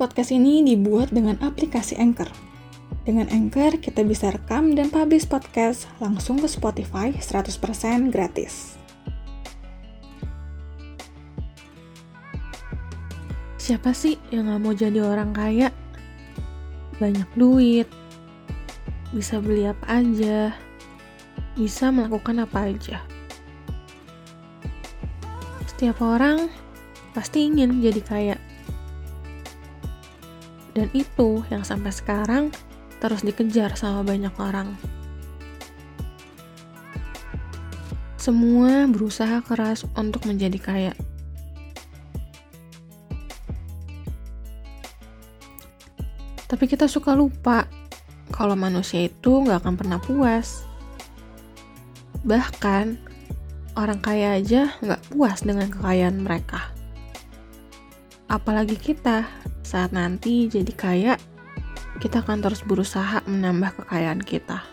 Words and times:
Podcast 0.00 0.32
ini 0.32 0.64
dibuat 0.64 1.12
dengan 1.12 1.36
aplikasi 1.44 1.92
Anchor. 2.00 2.32
Dengan 3.04 3.28
Anchor, 3.28 3.76
kita 3.76 4.00
bisa 4.00 4.32
rekam 4.32 4.72
dan 4.72 4.88
publish 4.88 5.28
podcast 5.28 5.92
langsung 6.00 6.40
ke 6.40 6.48
Spotify 6.48 7.12
100% 7.12 8.08
gratis. 8.08 8.80
Siapa 13.60 13.92
sih 13.92 14.16
yang 14.32 14.48
gak 14.48 14.60
mau 14.64 14.72
jadi 14.72 15.04
orang 15.04 15.36
kaya? 15.36 15.68
Banyak 16.96 17.28
duit, 17.36 17.84
bisa 19.12 19.36
beli 19.36 19.68
apa 19.68 20.00
aja, 20.00 20.56
bisa 21.60 21.92
melakukan 21.92 22.48
apa 22.48 22.72
aja. 22.72 23.04
Setiap 25.68 26.00
orang 26.00 26.48
pasti 27.12 27.52
ingin 27.52 27.84
jadi 27.84 28.00
kaya 28.00 28.36
dan 30.74 30.88
itu 30.94 31.42
yang 31.50 31.66
sampai 31.66 31.90
sekarang 31.90 32.54
terus 33.00 33.24
dikejar 33.24 33.74
sama 33.74 34.04
banyak 34.04 34.34
orang. 34.36 34.76
Semua 38.20 38.84
berusaha 38.84 39.40
keras 39.40 39.88
untuk 39.96 40.28
menjadi 40.28 40.60
kaya. 40.60 40.94
Tapi 46.44 46.64
kita 46.68 46.84
suka 46.84 47.16
lupa 47.16 47.64
kalau 48.28 48.52
manusia 48.58 49.08
itu 49.08 49.40
nggak 49.40 49.64
akan 49.64 49.74
pernah 49.80 49.96
puas. 49.96 50.68
Bahkan, 52.20 53.00
orang 53.80 54.00
kaya 54.04 54.36
aja 54.36 54.68
nggak 54.84 55.00
puas 55.08 55.40
dengan 55.40 55.72
kekayaan 55.72 56.20
mereka. 56.20 56.68
Apalagi 58.28 58.76
kita 58.76 59.24
saat 59.70 59.94
nanti 59.94 60.50
jadi 60.50 60.72
kaya, 60.74 61.14
kita 62.02 62.26
akan 62.26 62.42
terus 62.42 62.66
berusaha 62.66 63.22
menambah 63.22 63.78
kekayaan 63.78 64.18
kita. 64.18 64.66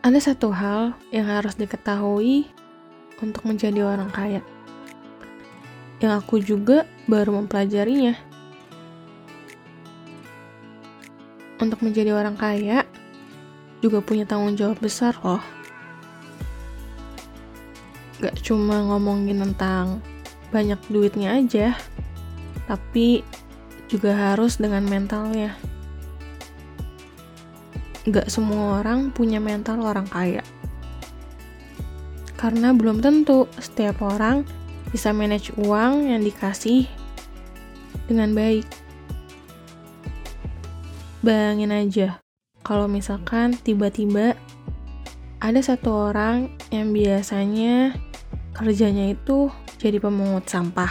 Ada 0.00 0.32
satu 0.32 0.48
hal 0.48 0.96
yang 1.12 1.28
harus 1.28 1.60
diketahui 1.60 2.48
untuk 3.20 3.44
menjadi 3.44 3.84
orang 3.84 4.08
kaya. 4.08 4.40
Yang 6.00 6.12
aku 6.16 6.40
juga 6.40 6.88
baru 7.04 7.36
mempelajarinya. 7.36 8.16
Untuk 11.60 11.84
menjadi 11.84 12.16
orang 12.16 12.40
kaya 12.40 12.88
juga 13.84 14.00
punya 14.00 14.24
tanggung 14.24 14.56
jawab 14.56 14.80
besar 14.80 15.12
loh 15.20 15.55
gak 18.20 18.36
cuma 18.40 18.80
ngomongin 18.80 19.42
tentang 19.44 20.00
banyak 20.54 20.78
duitnya 20.88 21.36
aja, 21.36 21.76
tapi 22.70 23.20
juga 23.86 24.14
harus 24.14 24.58
dengan 24.58 24.86
mentalnya. 24.86 25.54
Gak 28.06 28.30
semua 28.30 28.80
orang 28.82 29.10
punya 29.10 29.42
mental 29.42 29.82
orang 29.82 30.06
kaya. 30.06 30.42
Karena 32.38 32.70
belum 32.70 33.02
tentu 33.02 33.50
setiap 33.58 34.04
orang 34.04 34.46
bisa 34.94 35.10
manage 35.10 35.50
uang 35.58 36.06
yang 36.08 36.22
dikasih 36.22 36.86
dengan 38.06 38.32
baik. 38.36 38.66
Bayangin 41.26 41.74
aja, 41.74 42.22
kalau 42.62 42.86
misalkan 42.86 43.58
tiba-tiba 43.58 44.38
ada 45.42 45.58
satu 45.58 46.14
orang 46.14 46.54
yang 46.70 46.94
biasanya 46.94 47.98
kerjanya 48.56 49.12
itu 49.12 49.52
jadi 49.76 50.00
pemungut 50.00 50.48
sampah. 50.48 50.88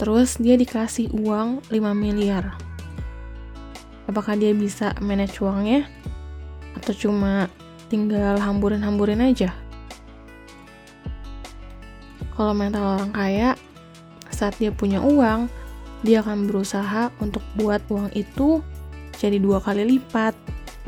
Terus 0.00 0.40
dia 0.40 0.56
dikasih 0.56 1.12
uang 1.12 1.68
5 1.68 1.92
miliar. 1.92 2.56
Apakah 4.08 4.40
dia 4.40 4.56
bisa 4.56 4.96
manage 5.04 5.44
uangnya? 5.44 5.84
Atau 6.72 6.96
cuma 6.96 7.52
tinggal 7.92 8.40
hamburin-hamburin 8.40 9.20
aja? 9.20 9.52
Kalau 12.32 12.56
mental 12.56 12.96
orang 12.96 13.12
kaya, 13.12 13.50
saat 14.32 14.56
dia 14.56 14.72
punya 14.72 15.04
uang, 15.04 15.50
dia 16.00 16.24
akan 16.24 16.48
berusaha 16.48 17.10
untuk 17.20 17.42
buat 17.58 17.82
uang 17.90 18.14
itu 18.14 18.62
jadi 19.18 19.42
dua 19.42 19.58
kali 19.58 19.82
lipat, 19.82 20.32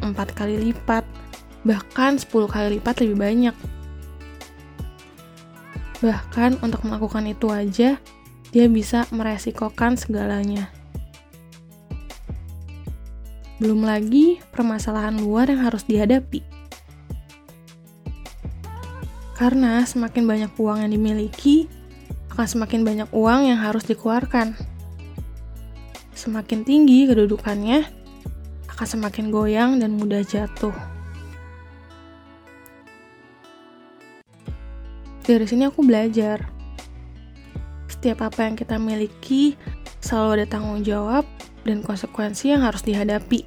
empat 0.01 0.33
kali 0.39 0.71
lipat, 0.71 1.03
bahkan 1.67 2.15
10 2.15 2.31
kali 2.47 2.79
lipat 2.79 3.03
lebih 3.03 3.19
banyak 3.19 3.57
Bahkan 6.01 6.65
untuk 6.65 6.81
melakukan 6.89 7.29
itu 7.29 7.53
aja, 7.53 8.01
dia 8.51 8.67
bisa 8.73 9.05
meresikokan 9.13 10.01
segalanya. 10.01 10.73
Belum 13.61 13.85
lagi 13.85 14.41
permasalahan 14.49 15.21
luar 15.21 15.53
yang 15.53 15.69
harus 15.69 15.85
dihadapi. 15.85 16.41
Karena 19.37 19.85
semakin 19.85 20.25
banyak 20.25 20.53
uang 20.57 20.85
yang 20.85 20.93
dimiliki, 20.93 21.69
akan 22.33 22.49
semakin 22.49 22.81
banyak 22.85 23.09
uang 23.13 23.53
yang 23.53 23.61
harus 23.61 23.85
dikeluarkan. 23.85 24.57
Semakin 26.17 26.65
tinggi 26.65 27.05
kedudukannya, 27.05 27.85
akan 28.73 28.87
semakin 28.89 29.29
goyang 29.29 29.77
dan 29.77 30.01
mudah 30.01 30.25
jatuh. 30.25 30.73
Dari 35.31 35.47
sini 35.47 35.63
aku 35.63 35.87
belajar. 35.87 36.43
Setiap 37.87 38.27
apa 38.27 38.51
yang 38.51 38.59
kita 38.59 38.83
miliki 38.83 39.55
selalu 40.03 40.43
ada 40.43 40.59
tanggung 40.59 40.83
jawab 40.83 41.23
dan 41.63 41.87
konsekuensi 41.87 42.51
yang 42.51 42.67
harus 42.67 42.83
dihadapi. 42.83 43.47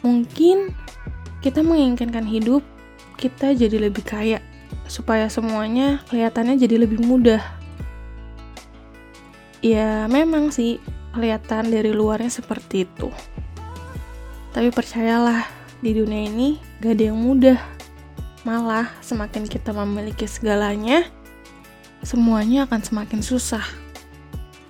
Mungkin 0.00 0.72
kita 1.44 1.60
menginginkan 1.60 2.24
hidup 2.24 2.64
kita 3.20 3.52
jadi 3.52 3.76
lebih 3.76 4.08
kaya 4.08 4.40
supaya 4.88 5.28
semuanya 5.28 6.00
kelihatannya 6.08 6.64
jadi 6.64 6.88
lebih 6.88 7.04
mudah. 7.04 7.44
Ya, 9.60 10.08
memang 10.08 10.48
sih 10.48 10.80
kelihatan 11.12 11.68
dari 11.68 11.92
luarnya 11.92 12.32
seperti 12.32 12.88
itu. 12.88 13.12
Tapi 14.56 14.72
percayalah, 14.72 15.44
di 15.84 15.92
dunia 15.92 16.24
ini 16.24 16.56
gak 16.80 16.96
ada 16.96 17.04
yang 17.12 17.20
mudah. 17.20 17.75
Malah, 18.46 18.86
semakin 19.02 19.50
kita 19.50 19.74
memiliki 19.74 20.22
segalanya, 20.30 21.02
semuanya 22.06 22.70
akan 22.70 22.78
semakin 22.78 23.18
susah. 23.18 23.66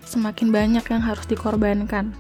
Semakin 0.01 0.49
banyak 0.49 0.81
yang 0.81 1.05
harus 1.05 1.29
dikorbankan. 1.29 2.17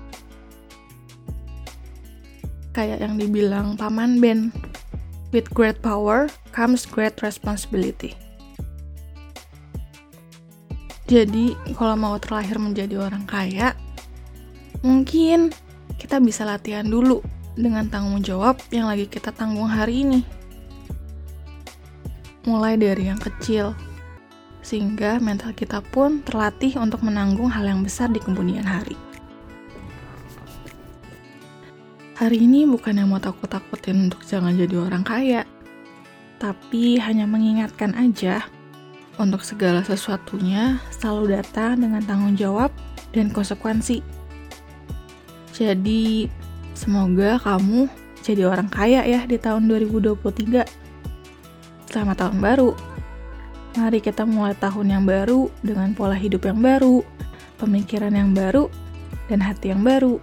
Kayak 2.77 3.09
yang 3.09 3.17
dibilang 3.17 3.73
Paman 3.81 4.21
Ben, 4.21 4.53
with 5.33 5.49
great 5.57 5.81
power 5.81 6.29
comes 6.53 6.85
great 6.85 7.17
responsibility. 7.25 8.13
Jadi, 11.09 11.57
kalau 11.73 11.97
mau 11.97 12.21
terlahir 12.21 12.61
menjadi 12.61 13.01
orang 13.01 13.25
kaya, 13.25 13.73
mungkin 14.85 15.57
kita 15.97 16.21
bisa 16.21 16.45
latihan 16.45 16.85
dulu 16.85 17.25
dengan 17.57 17.89
tanggung 17.89 18.21
jawab 18.21 18.61
yang 18.69 18.93
lagi 18.93 19.09
kita 19.09 19.33
tanggung 19.33 19.73
hari 19.73 20.05
ini 20.05 20.36
mulai 22.47 22.79
dari 22.79 23.11
yang 23.11 23.19
kecil, 23.19 23.75
sehingga 24.63 25.19
mental 25.19 25.53
kita 25.53 25.83
pun 25.83 26.23
terlatih 26.23 26.79
untuk 26.79 27.03
menanggung 27.03 27.51
hal 27.51 27.67
yang 27.67 27.83
besar 27.83 28.09
di 28.09 28.23
kemudian 28.23 28.65
hari. 28.65 28.95
Hari 32.17 32.39
ini 32.41 32.65
bukan 32.65 32.97
yang 32.97 33.13
mau 33.13 33.21
takut-takutin 33.21 34.09
untuk 34.09 34.25
jangan 34.25 34.57
jadi 34.57 34.81
orang 34.81 35.05
kaya, 35.05 35.45
tapi 36.41 36.97
hanya 36.97 37.29
mengingatkan 37.29 37.93
aja 37.93 38.47
untuk 39.21 39.45
segala 39.45 39.85
sesuatunya 39.85 40.81
selalu 40.89 41.37
datang 41.37 41.85
dengan 41.85 42.01
tanggung 42.09 42.33
jawab 42.33 42.73
dan 43.13 43.29
konsekuensi. 43.29 44.01
Jadi, 45.53 46.29
semoga 46.73 47.37
kamu 47.41 47.89
jadi 48.21 48.49
orang 48.49 48.69
kaya 48.73 49.05
ya 49.05 49.25
di 49.25 49.37
tahun 49.37 49.69
2023 49.69 50.86
selamat 51.97 52.29
tahun 52.29 52.39
baru. 52.45 52.71
Mari 53.81 54.05
kita 54.05 54.29
mulai 54.29 54.53
tahun 54.61 55.01
yang 55.01 55.05
baru 55.09 55.49
dengan 55.65 55.97
pola 55.97 56.13
hidup 56.13 56.45
yang 56.45 56.61
baru, 56.61 57.01
pemikiran 57.57 58.13
yang 58.13 58.37
baru, 58.37 58.69
dan 59.33 59.41
hati 59.41 59.73
yang 59.73 59.81
baru. 59.81 60.21